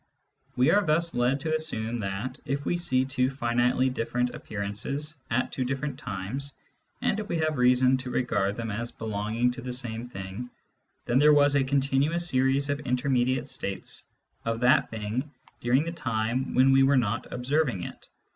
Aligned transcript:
We 0.55 0.71
are 0.71 0.83
thus 0.83 1.13
led 1.13 1.39
to 1.41 1.53
assume 1.53 1.99
that, 1.99 2.39
if 2.43 2.65
we 2.65 2.75
see 2.75 3.05
two 3.05 3.29
finitely 3.29 3.87
diflPerent 3.87 4.33
appear 4.33 4.61
ances 4.61 5.19
at 5.29 5.51
two 5.51 5.63
diflPerent 5.63 5.97
times, 5.99 6.55
and 7.03 7.19
if 7.19 7.29
we 7.29 7.37
have 7.37 7.59
reason 7.59 7.97
to 7.97 8.09
regard 8.09 8.55
them 8.55 8.71
as 8.71 8.91
belonging 8.91 9.51
to 9.51 9.61
the 9.61 9.73
same 9.73 10.03
thing, 10.09 10.49
then 11.05 11.19
there 11.19 11.35
was 11.35 11.53
a 11.53 11.63
continuous 11.63 12.27
series 12.27 12.67
of 12.71 12.79
intermediate 12.79 13.47
states 13.47 14.07
of 14.43 14.59
that 14.61 14.89
thing 14.89 15.29
during 15.59 15.83
the 15.83 15.91
time 15.91 16.55
when 16.55 16.71
we 16.71 16.81
were 16.81 16.97
not 16.97 17.31
observing 17.31 17.83
it. 17.83 18.09